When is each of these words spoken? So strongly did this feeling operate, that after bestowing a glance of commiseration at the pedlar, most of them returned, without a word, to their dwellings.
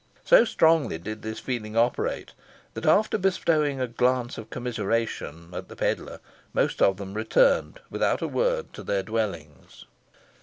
So 0.25 0.45
strongly 0.45 0.97
did 0.97 1.21
this 1.21 1.37
feeling 1.37 1.77
operate, 1.77 2.33
that 2.73 2.87
after 2.87 3.19
bestowing 3.19 3.79
a 3.79 3.85
glance 3.87 4.39
of 4.39 4.49
commiseration 4.49 5.51
at 5.53 5.67
the 5.69 5.75
pedlar, 5.75 6.19
most 6.55 6.81
of 6.81 6.97
them 6.97 7.13
returned, 7.13 7.81
without 7.91 8.23
a 8.23 8.27
word, 8.27 8.73
to 8.73 8.81
their 8.81 9.03
dwellings. 9.03 9.85